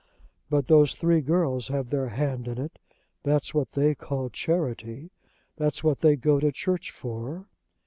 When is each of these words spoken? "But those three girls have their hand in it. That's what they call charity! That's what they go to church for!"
"But 0.49 0.65
those 0.65 0.95
three 0.95 1.21
girls 1.21 1.67
have 1.67 1.91
their 1.91 2.09
hand 2.09 2.47
in 2.47 2.57
it. 2.57 2.79
That's 3.21 3.53
what 3.53 3.73
they 3.73 3.93
call 3.93 4.31
charity! 4.31 5.11
That's 5.57 5.83
what 5.83 5.99
they 5.99 6.15
go 6.15 6.39
to 6.39 6.51
church 6.51 6.89
for!" 6.89 7.45